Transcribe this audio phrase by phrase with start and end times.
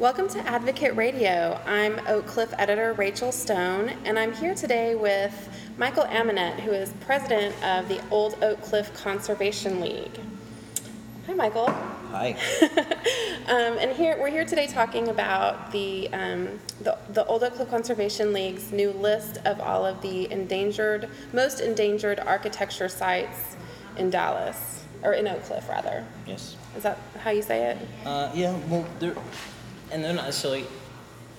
[0.00, 1.60] Welcome to Advocate Radio.
[1.64, 6.92] I'm Oak Cliff editor Rachel Stone, and I'm here today with Michael Amonett, who is
[7.06, 10.18] president of the Old Oak Cliff Conservation League.
[11.28, 11.70] Hi, Michael.
[12.10, 12.36] Hi.
[13.44, 17.68] Um, and here we're here today talking about the, um, the the Old Oak Cliff
[17.68, 23.56] Conservation League's new list of all of the endangered, most endangered architecture sites
[23.98, 26.06] in Dallas, or in Oak Cliff rather.
[26.26, 26.56] Yes.
[26.74, 27.78] Is that how you say it?
[28.06, 28.56] Uh, yeah.
[28.70, 29.14] Well, they're
[29.90, 30.66] and they're not necessarily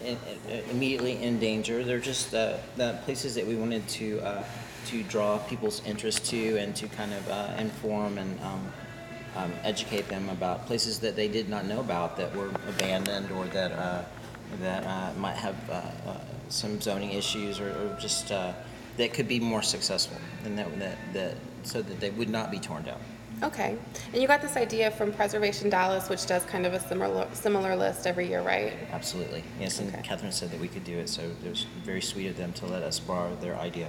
[0.04, 0.18] in,
[0.50, 1.84] in- immediately in danger.
[1.84, 4.44] They're just uh, the places that we wanted to uh,
[4.88, 8.72] to draw people's interest to and to kind of uh, inform and um,
[9.36, 13.46] um, educate them about places that they did not know about that were abandoned or
[13.46, 14.04] that uh,
[14.62, 15.56] that uh, might have
[16.50, 21.36] some zoning issues or, or just that could be more successful and that, that that
[21.64, 23.00] so that they would not be torn down.
[23.44, 23.78] Okay.
[24.14, 27.76] And you got this idea from Preservation Dallas, which does kind of a similar similar
[27.76, 28.74] list every year, right?
[28.92, 30.02] Absolutely, yes, and Okay.
[30.04, 32.66] Catherine said that we could do it, so it was very sweet of them to
[32.66, 33.88] let us borrow their idea.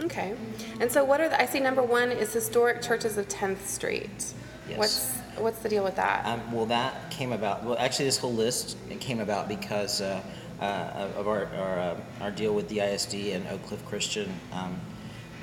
[0.00, 0.34] Okay.
[0.80, 1.60] And so, what are the, I see?
[1.60, 4.34] Number one is historic churches of 10th Street.
[4.68, 4.78] Yes.
[4.78, 6.26] What's what's the deal with that?
[6.26, 10.22] Um, well, that came about, well, actually, this whole list, it came about because uh,
[10.60, 14.78] uh, of our, our, uh, our deal with the ISD and Oak Cliff Christian um,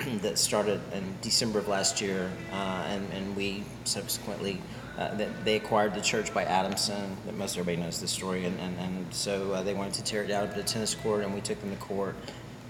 [0.22, 4.60] that started in December of last year, uh, and, and we subsequently,
[4.98, 8.78] uh, they acquired the church by Adamson, that most everybody knows the story, and, and,
[8.78, 11.40] and so uh, they wanted to tear it down, put a tennis court, and we
[11.40, 12.14] took them to court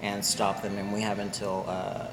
[0.01, 2.07] and stopped them, and we have until uh,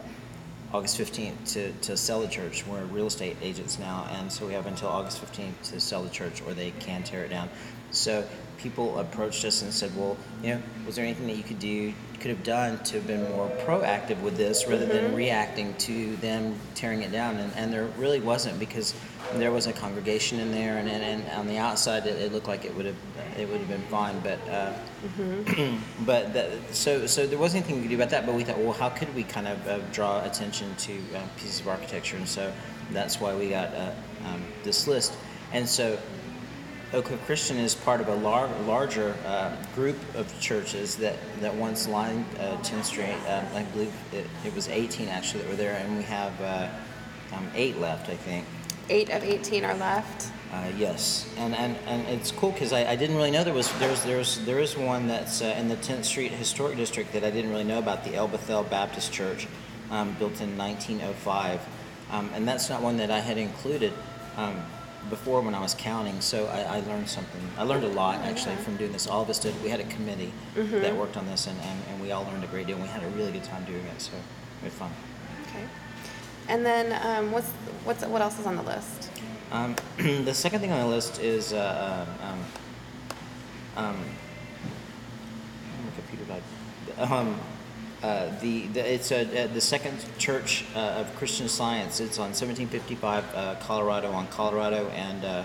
[0.72, 2.66] August 15th to, to sell the church.
[2.66, 6.10] We're real estate agents now, and so we have until August 15th to sell the
[6.10, 7.48] church or they can tear it down.
[7.90, 8.24] So
[8.58, 11.68] people approached us and said, well, you know, was there anything that you could do,
[11.68, 16.16] you could have done to have been more proactive with this rather than reacting to
[16.16, 17.36] them tearing it down?
[17.36, 18.94] And, and there really wasn't because
[19.34, 22.48] there was a congregation in there, and, and, and on the outside it, it looked
[22.48, 22.96] like it would have
[23.38, 24.72] it would have been fine, but uh,
[26.06, 28.26] but that, so so there wasn't anything we could do about that.
[28.26, 31.60] But we thought, well, how could we kind of uh, draw attention to uh, pieces
[31.60, 32.16] of architecture?
[32.16, 32.52] And so
[32.90, 33.92] that's why we got uh,
[34.26, 35.14] um, this list.
[35.52, 35.98] And so
[36.94, 41.54] Oak Cliff Christian is part of a lar- larger uh, group of churches that, that
[41.54, 43.14] once lined uh, 10th Street.
[43.28, 46.68] Um, I believe it, it was 18 actually that were there, and we have uh,
[47.34, 48.46] um, eight left, I think.
[48.88, 50.32] Eight of 18 are left.
[50.52, 53.70] Uh, yes, and and, and it's cool because I, I didn't really know there was
[53.78, 57.30] there's there's there is one that's uh, in the 10th Street Historic District that I
[57.30, 59.46] didn't really know about the El Bethel Baptist Church,
[59.90, 61.60] um, built in 1905,
[62.10, 63.92] um, and that's not one that I had included
[64.38, 64.56] um,
[65.10, 66.18] before when I was counting.
[66.22, 67.42] So I, I learned something.
[67.58, 69.06] I learned a lot actually from doing this.
[69.06, 69.54] All of us did.
[69.62, 72.46] We had a committee that worked on this, and, and, and we all learned a
[72.46, 72.76] great deal.
[72.76, 74.00] and We had a really good time doing it.
[74.00, 74.12] So
[74.62, 74.90] we had fun.
[75.48, 75.64] Okay.
[76.48, 77.50] And then um, what's
[77.84, 79.10] what's what else is on the list?
[79.50, 82.06] Um, the second thing on the list is uh,
[83.76, 84.04] um, um,
[86.28, 87.10] died.
[87.10, 87.40] Um,
[88.02, 92.00] uh, the, the it's a, uh, the second church uh, of Christian Science.
[92.00, 95.44] It's on 1755 uh, Colorado on Colorado and uh,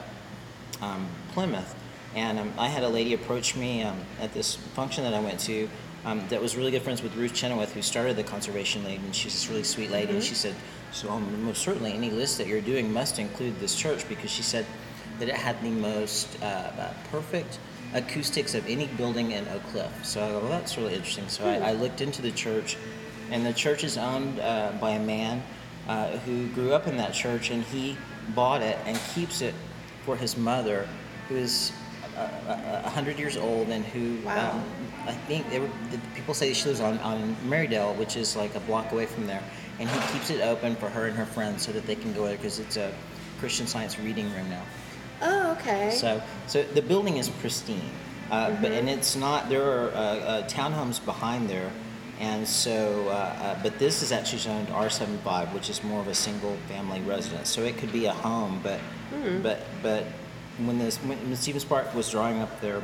[0.81, 1.75] um, Plymouth.
[2.15, 5.39] And um, I had a lady approach me um, at this function that I went
[5.41, 5.67] to
[6.05, 9.15] um, that was really good friends with Ruth Chenoweth, who started the Conservation League, and
[9.15, 10.13] she's this really sweet lady.
[10.13, 10.55] And she said,
[10.91, 14.43] "So um, most certainly, any list that you're doing must include this church because she
[14.43, 14.65] said
[15.19, 17.59] that it had the most uh, uh, perfect
[17.93, 21.45] acoustics of any building in Oak Cliff." So I go, "Well, that's really interesting." So
[21.45, 22.77] I, I looked into the church,
[23.31, 25.41] and the church is owned uh, by a man
[25.87, 27.97] uh, who grew up in that church, and he
[28.35, 29.53] bought it and keeps it
[30.05, 30.87] for his mother,
[31.29, 31.71] who is
[32.17, 34.51] uh, a hundred years old and who Wow.
[34.51, 34.63] um,
[35.07, 38.55] I think they were, the people say she lives on, on Marydale, which is like
[38.55, 39.43] a block away from there,
[39.79, 42.25] and he keeps it open for her and her friends so that they can go
[42.25, 42.93] there because it's a
[43.39, 44.61] Christian Science reading room now.
[45.21, 45.91] Oh, okay.
[45.91, 47.81] So, so the building is pristine,
[48.31, 49.49] uh, but and it's not.
[49.49, 51.71] There are uh, uh, townhomes behind there,
[52.19, 53.07] and so.
[53.09, 57.01] Uh, uh, but this is actually zoned R75, which is more of a single family
[57.01, 57.49] residence.
[57.49, 58.79] So it could be a home, but
[59.41, 60.05] but but
[60.57, 62.81] when this when, when Stevens Park was drawing up their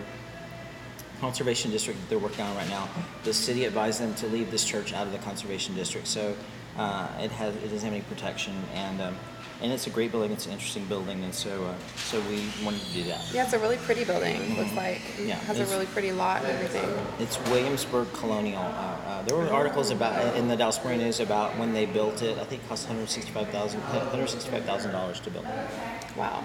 [1.20, 2.88] conservation district that they're working on right now,
[3.24, 6.08] the city advised them to leave this church out of the conservation district.
[6.08, 6.36] So
[6.78, 9.16] uh, it has it doesn't have any protection, and um,
[9.62, 10.32] and it's a great building.
[10.32, 13.22] It's an interesting building, and so uh, so we wanted to do that.
[13.34, 14.58] yeah, it's a really pretty building.
[14.58, 16.90] Looks like Yeah, has a really pretty lot and everything.
[17.20, 18.62] It's Williamsburg Colonial.
[18.62, 22.22] Uh, uh, there were articles about in the Dallas Morning News about when they built
[22.22, 22.38] it.
[22.38, 25.46] I think it cost 165000 $165,000 to build.
[25.46, 26.18] It.
[26.18, 26.44] Wow,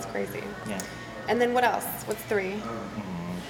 [0.00, 0.42] that's crazy.
[0.68, 0.80] Yeah.
[1.28, 1.84] And then what else?
[2.04, 2.54] What's three?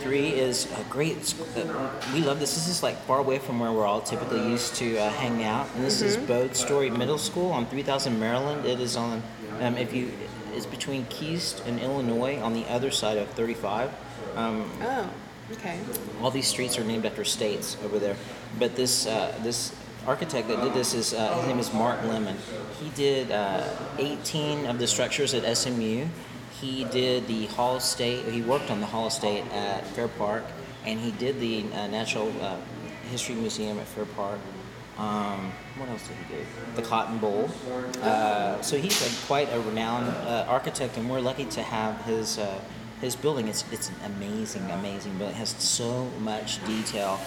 [0.01, 1.35] Three is a great.
[1.57, 2.55] Uh, we love this.
[2.55, 5.69] This is like far away from where we're all typically used to uh, hang out.
[5.77, 8.65] And this is Boude Storey Middle School on 3000 Maryland.
[8.67, 9.23] It is on.
[9.61, 10.11] Um, if you
[10.55, 13.91] is between Kiest and Illinois on the other side of 35.
[14.37, 15.09] Um, Oh,
[15.53, 15.79] okay.
[16.21, 18.17] all these streets are named after states over there.
[18.59, 19.75] But this uh, this
[20.07, 22.37] architect that did this is uh, his name is Mark Lemmon.
[22.81, 23.69] He did uh,
[23.99, 26.07] 18 of the structures at SMU.
[26.61, 28.27] He did the Hall State.
[28.27, 30.45] He worked on the Hall of State at Fair Park,
[30.85, 32.57] and he did the uh, Natural uh,
[33.11, 34.39] History Museum at Fair Park.
[34.99, 36.47] Um, what else did he do?
[36.77, 37.49] The Cotton Bowl.
[38.03, 42.39] Uh, so he's a, quite a renowned uh, architect, and we're lucky to have his
[42.39, 42.61] uh,
[43.01, 43.49] his building.
[43.49, 45.35] It's it's an amazing, amazing building.
[45.35, 47.19] It has so much detail.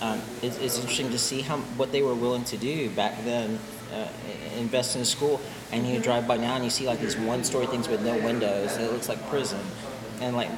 [0.00, 3.58] Um, it's, it's interesting to see how what they were willing to do back then.
[3.92, 4.06] Uh,
[4.58, 5.40] invest in a school,
[5.72, 8.76] and you drive by now and you see like these one-story things with no windows.
[8.76, 9.60] And it looks like prison,
[10.20, 10.50] and like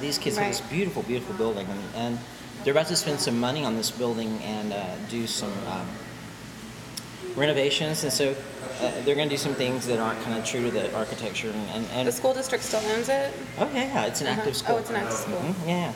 [0.00, 2.18] these kids have this beautiful, beautiful building, and, and
[2.64, 5.86] they're about to spend some money on this building and uh, do some um,
[7.36, 8.34] renovations, and so
[8.80, 11.50] uh, they're going to do some things that aren't kind of true to the architecture.
[11.50, 13.32] And, and, and The school district still owns it?
[13.58, 14.38] oh yeah, it's an Uh-huh.
[14.40, 14.76] active school.
[14.76, 15.38] Oh, it's an active school.
[15.38, 15.92] Mhm, yeah,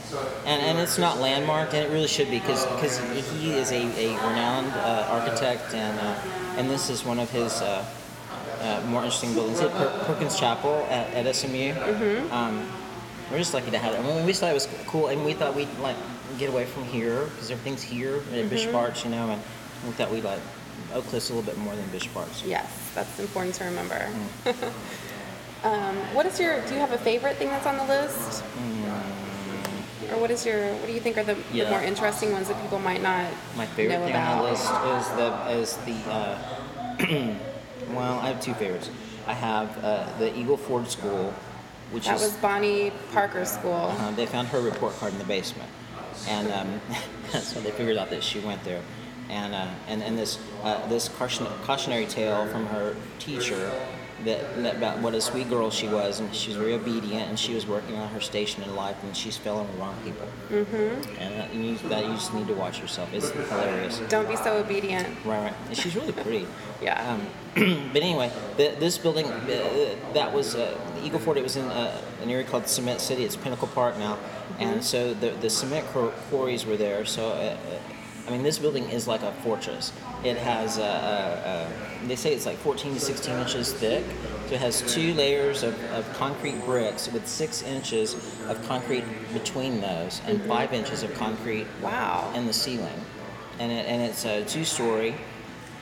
[0.47, 2.99] and and it's not landmarked, and it really should be because because
[3.33, 6.15] he is a, a renowned uh, architect, and uh,
[6.59, 7.61] and this is one of his.
[7.63, 7.85] Uh,
[8.61, 9.61] uh, more interesting buildings.
[9.61, 11.75] Had Per- Perkins Chapel at, at SMU.
[11.75, 12.33] Mm-hmm.
[12.33, 12.67] Um,
[13.31, 14.01] we're just lucky to have it.
[14.01, 15.97] I mean, we thought it was cool, and we thought we'd like
[16.39, 18.77] get away from here because everything's here at Bishop Mm-hmm.
[18.77, 19.43] Arts, you know, and
[19.85, 20.39] we thought we'd like
[20.95, 22.43] Oak Cliff's a little bit more than Bishop Arts.
[22.47, 24.09] Yes, that's important to remember.
[24.45, 24.73] Mm.
[25.65, 26.61] um, what is your?
[26.67, 28.43] Do you have a favorite thing that's on the list?
[30.13, 30.61] Or what is your?
[30.75, 31.71] What do you think are the, the Mm.
[31.71, 33.27] More interesting ones that people might not
[33.57, 34.39] My favorite know thing about?
[34.39, 36.39] on the list is the is the uh,
[37.95, 38.91] well, I have two favorites.
[39.27, 41.33] I have uh, the Eagle Ford School,
[41.91, 43.95] which That is was Bonnie Parker's school.
[43.99, 45.71] Uh, they found her report card in the basement,
[46.29, 46.81] and um,
[47.41, 48.83] so they figured out that she went there.
[49.31, 53.73] And uh, and and this uh, this caution, cautionary tale from her teacher
[54.25, 57.39] that, that about what a sweet girl she was, and she was very obedient, and
[57.39, 60.27] she was working on her station in life, and she's fell in the wrong people.
[60.51, 61.21] Mm-hmm.
[61.21, 63.13] And that you, that you just need to watch yourself.
[63.13, 64.01] It's hilarious.
[64.09, 65.07] Don't be so obedient.
[65.25, 65.55] Right, right.
[65.69, 66.47] And she's really pretty.
[66.83, 67.13] Yeah.
[67.13, 67.27] Um,
[67.93, 71.37] but anyway, the, this building, uh, that was uh, Eagle Ford.
[71.37, 73.25] It was in uh, an area called Cement City.
[73.25, 74.19] It's Pinnacle Park now,
[74.59, 77.05] and so the the cement quarries were there.
[77.05, 77.57] So, uh,
[78.27, 79.93] I mean, this building is like a fortress.
[80.25, 84.05] It has, uh, uh, uh, they say it's like 14 to 16 inches thick.
[84.49, 88.15] So it has two layers of, of concrete bricks with six inches
[88.49, 89.05] of concrete
[89.35, 92.33] between those, and five inches of concrete Wow.
[92.35, 93.01] in the ceiling,
[93.59, 95.15] and it, and it's a two story,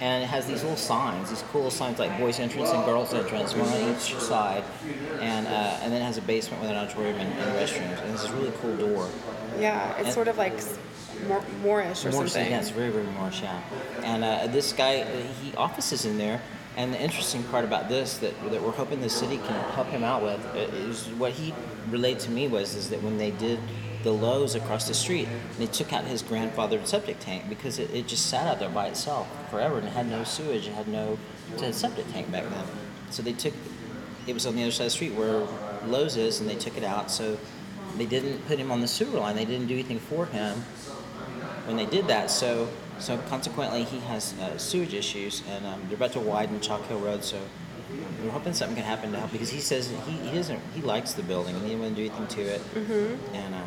[0.03, 3.55] and it has these little signs, these cool signs like boys entrance and girls entrance,
[3.55, 4.65] one on each side,
[5.21, 8.13] and uh, and then it has a basement with an auditorium and, and restrooms, and
[8.13, 9.09] it's this really cool door.
[9.61, 10.55] Yeah, it's And- sort of like
[11.29, 12.51] Moor- Moorish or Moorish, something.
[12.51, 13.61] Yeah, it's very very Moorish, yeah.
[14.03, 15.05] And uh, this guy,
[15.41, 16.41] he offices in there.
[16.75, 20.03] And the interesting part about this that, that we're hoping the city can help him
[20.03, 20.59] out with uh,
[20.89, 21.53] is what he
[21.91, 23.61] relayed to me was is that when they did
[24.03, 27.91] the Lowe's across the street, And they took out his grandfathered septic tank because it,
[27.93, 30.89] it just sat out there by itself forever and it had no sewage, it had
[30.89, 31.19] no
[31.57, 32.65] it septic tank back then.
[33.11, 33.55] So they took
[34.27, 35.47] it was on the other side of the street where
[35.87, 37.11] Lowe's is, and they took it out.
[37.11, 37.39] So
[37.97, 39.37] they didn't put him on the sewer line.
[39.37, 40.59] They didn't do anything for him
[41.67, 42.31] when they did that.
[42.31, 42.69] So
[42.99, 47.01] so consequently, he has uh, sewage issues, and um, they're about to widen Chalk Hill
[47.01, 47.25] Road.
[47.25, 47.41] So
[48.23, 51.13] we're hoping something can happen to help because he says he, he doesn't he likes
[51.13, 52.61] the building and he didn't want to do anything to it.
[52.75, 53.35] Mm-hmm.
[53.35, 53.59] And uh,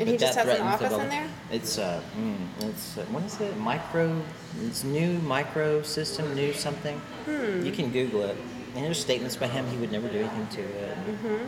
[0.00, 1.28] And but he just has an office in there?
[1.52, 3.54] It's uh, mm, it's uh, what is it?
[3.58, 4.18] Micro,
[4.62, 6.96] it's new micro system, new something.
[7.26, 7.62] Hmm.
[7.62, 8.36] You can Google it.
[8.74, 10.96] And there's statements by him he would never do anything to it.
[10.96, 11.46] Mm-hmm.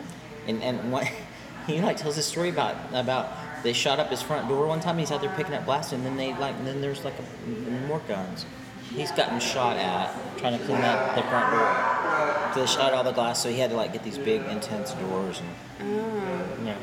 [0.49, 1.09] And and what
[1.67, 3.31] he like tells a story about about
[3.63, 4.99] they shot up his front door one time.
[4.99, 7.71] He's out there picking up blasting, and then they like and then there's like a,
[7.87, 8.45] more guns.
[8.93, 12.51] He's gotten shot at trying to clean up the front door.
[12.53, 14.91] So they shot all the glass, so he had to like get these big intense
[14.91, 15.49] doors and
[15.81, 16.77] Oh, yeah.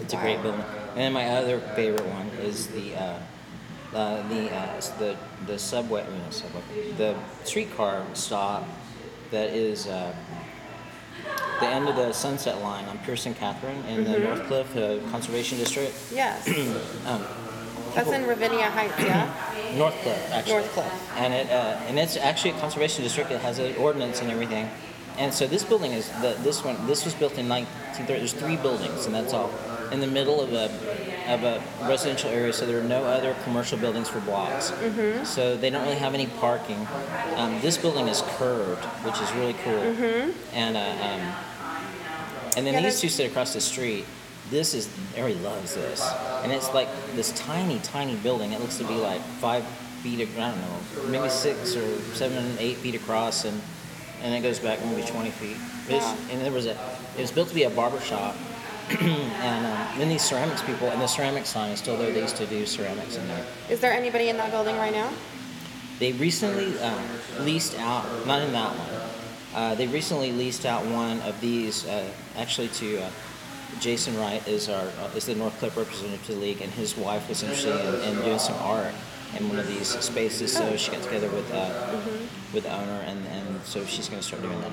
[0.00, 0.64] It's a great building.
[0.90, 3.18] And then my other favorite one is the uh,
[3.94, 6.62] uh, the uh, the the subway, mean, not subway,
[6.96, 8.66] the streetcar stop
[9.30, 10.14] that is uh,
[11.60, 15.58] the end of the Sunset Line on Pearson Catherine in the North Cliff uh, Conservation
[15.58, 15.94] District.
[16.12, 16.48] yes.
[17.06, 17.24] Um,
[17.94, 19.30] That's in Ravinia Heights, yeah?
[19.76, 20.54] North Cliff, actually.
[20.54, 21.12] North Cliff.
[21.16, 23.30] And it uh, and it's actually a conservation district.
[23.30, 24.70] It has an ordinance and everything.
[25.18, 26.76] And so this building is the this one.
[26.86, 28.18] This was built in 1930.
[28.18, 29.50] There's three buildings, and that's all
[29.92, 30.70] in the middle of a
[31.32, 32.52] of a residential area.
[32.52, 34.70] So there are no other commercial buildings for blocks.
[34.70, 35.24] Mm-hmm.
[35.24, 36.86] So they don't really have any parking.
[37.36, 39.72] Um, this building is curved, which is really cool.
[39.72, 40.30] Mm-hmm.
[40.54, 41.34] And uh, um,
[42.56, 44.04] and then Yeah, these two sit across the street.
[44.50, 46.06] This is Ari loves this,
[46.42, 48.52] and it's like this tiny, tiny building.
[48.52, 49.64] It looks to be like five
[50.02, 50.20] feet.
[50.20, 53.62] I don't know, maybe six or seven, eight feet across, and
[54.22, 55.56] and it goes back maybe 20 feet.
[55.90, 56.16] Wow.
[56.30, 56.72] And there was a,
[57.16, 58.36] it was built to be a barber shop,
[59.00, 62.12] and um, then these ceramics people, and the ceramics sign is still there.
[62.12, 63.44] They used to do ceramics in there.
[63.70, 65.10] Is there anybody in that building right now?
[65.98, 67.02] They recently um,
[67.40, 69.02] leased out, not in that one.
[69.54, 73.10] Uh, they recently leased out one of these, uh, actually to uh,
[73.80, 76.96] Jason Wright is our uh, is the North Cliff representative to the league, and his
[76.96, 78.94] wife was interested in, in doing some art
[79.36, 80.52] in one of these spaces.
[80.52, 82.00] So she got together with uh,
[82.52, 84.70] with the owner, and, and so she's going to start doing that.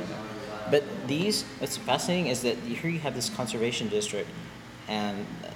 [0.72, 4.30] But these, what's fascinating is that here you have this conservation district,
[4.88, 5.50] and uh,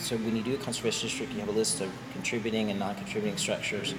[0.00, 3.36] so when you do a conservation district, you have a list of contributing and non-contributing
[3.36, 3.94] structures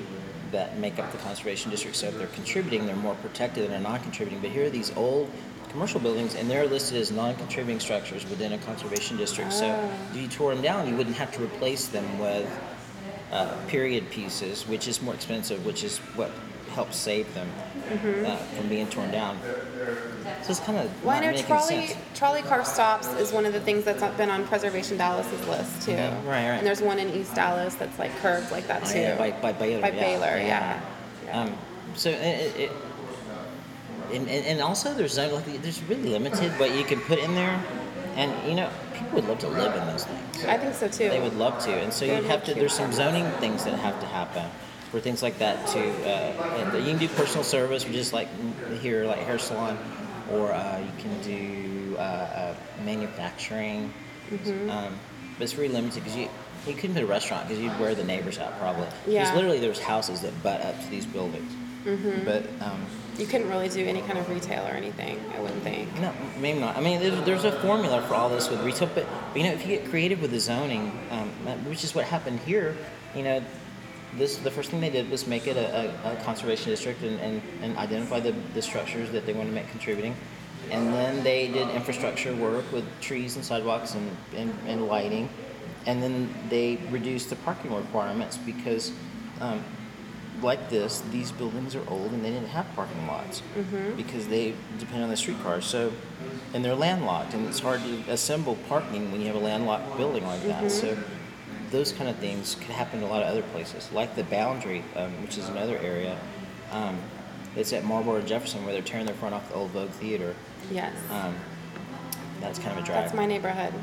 [0.52, 1.96] that make up the conservation district.
[1.96, 4.42] So if they're contributing, they're more protected than they're non-contributing.
[4.42, 5.30] But here are these old
[5.70, 9.52] commercial buildings, and they're listed as non-contributing structures within a conservation district.
[9.54, 9.68] So
[10.12, 12.50] if you tore them down, you wouldn't have to replace them with
[13.32, 16.32] uh, period pieces, which is more expensive, which is what
[16.76, 17.50] helps save them
[18.26, 19.40] uh, from being torn down.
[20.44, 21.96] So it's kind of Well, I know trolley sense.
[22.14, 25.94] trolley car stops is one of the things that's been on Preservation Dallas's list too.
[25.94, 26.58] Mhm, right, right.
[26.58, 29.00] And there's one in East Dallas that's like curved like that Oh, too.
[29.00, 29.82] yeah, by, by Baylor.
[29.82, 30.80] By yeah, Baylor, yeah.
[31.26, 31.42] Yeah.
[31.42, 31.58] Um,
[31.96, 32.72] so it, it,
[34.14, 37.64] and, and, also there's like there's really limited what you can put in there,
[38.16, 40.46] and you know people would love to live in those things.
[40.46, 41.10] I think so too.
[41.10, 42.54] They would love to, and so you'd have to.
[42.54, 44.46] There's some zoning things that have to happen
[44.96, 45.92] for things like that too.
[46.04, 48.30] Uh, and you can do personal service, which is like
[48.80, 49.78] here, like hair salon,
[50.32, 53.92] or uh, you can do uh, uh, manufacturing.
[54.30, 54.70] Mm-hmm.
[54.70, 54.98] Um,
[55.38, 56.30] but it's really limited because you
[56.66, 58.86] you couldn't put a restaurant because you'd wear the neighbors out probably.
[59.04, 59.36] Because Yeah.
[59.36, 61.52] literally there's houses that butt up to these buildings.
[61.84, 62.24] Mm-hmm.
[62.24, 62.86] But um,
[63.18, 65.20] You couldn't really do any kind of retail or anything.
[65.38, 65.94] I wouldn't think.
[66.00, 66.76] no, maybe not.
[66.78, 69.52] I mean, there's, there's a formula for all this with retail, but, but you know,
[69.54, 71.30] if you get creative with the zoning, um,
[71.70, 72.76] which is what happened here,
[73.14, 73.44] you know,
[74.18, 77.20] this the first thing they did was make it a, a, a conservation district and,
[77.20, 80.16] and, and identify the, the structures that they want to make contributing.
[80.72, 85.30] And then they did infrastructure work with trees and sidewalks and, and, and lighting.
[85.86, 88.92] And then they reduced the parking requirements because,
[89.42, 89.64] um,
[90.42, 93.42] like this, these buildings are old and they didn't have parking lots
[93.96, 95.66] because they depend on the streetcars.
[95.66, 95.94] So,
[96.54, 100.26] and they're landlocked, and it's hard to assemble parking when you have a landlocked building
[100.26, 100.72] like that.
[100.72, 100.98] So,
[101.76, 104.82] those kind of things could happen in a lot of other places, like the boundary,
[104.96, 106.18] um, which is another area.
[106.72, 106.98] Um,
[107.58, 110.36] it's at Marlborough and Jefferson where they're tearing their front off the old Vogue Theater.
[110.72, 110.96] Yes.
[111.12, 111.36] Um,
[112.40, 113.04] that's kind of a drive.
[113.04, 113.74] That's my neighborhood.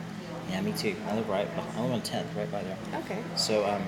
[0.49, 0.97] yeah, me too.
[1.07, 1.47] I live right.
[1.77, 2.79] I live on 10th, right by there.
[3.05, 3.23] Okay.
[3.37, 3.83] So um,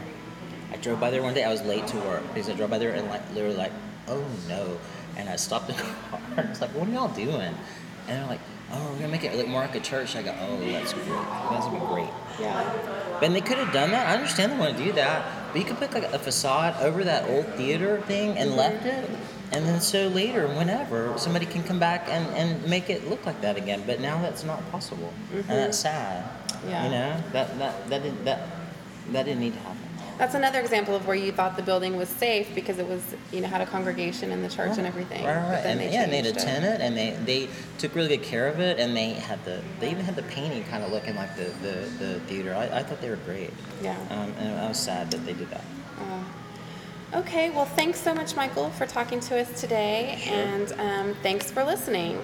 [0.71, 1.45] I drove by there one day.
[1.45, 3.73] I was late to work because I drove by there and like literally like,
[4.09, 4.79] oh no,
[5.17, 6.21] and I stopped the car.
[6.37, 7.55] and I was like, what are y'all doing?
[8.09, 8.41] And they're like,
[8.73, 10.17] oh, we're gonna make it look more like a church.
[10.17, 11.07] I go, oh, that's great.
[11.07, 12.09] That's gonna be great.
[12.41, 13.21] Yeah.
[13.23, 14.09] And they could have done that.
[14.09, 17.05] I understand they want to do that, but you could put like a facade over
[17.05, 18.59] that old theater thing and mm-hmm.
[18.59, 19.09] left it,
[19.53, 23.41] and then so later, whenever somebody can come back and, and make it look like
[23.41, 23.83] that again.
[23.87, 25.49] But now that's not possible, and mm-hmm.
[25.49, 26.29] that's sad.
[26.67, 26.85] Yeah.
[26.85, 28.49] You know that that that didn't that
[29.13, 29.79] that didn't need to happen.
[30.19, 33.03] That's another example of where you thought the building was safe because it was,
[33.33, 35.25] you know, had a congregation in the church and everything.
[35.25, 36.47] Right, right, but then And they yeah, and they had a changed it.
[36.61, 39.91] tenant, and they they took really good care of it, and they had the they
[39.91, 42.55] even had the painting kind of looking like the the, the theater.
[42.55, 43.51] I, I thought they were great.
[43.83, 43.97] Yeah.
[44.11, 45.65] Um, and I was sad that they did that.
[45.99, 51.51] Uh, okay, well, thanks so much, Michael, for talking to us today, and um, thanks
[51.51, 52.23] for listening.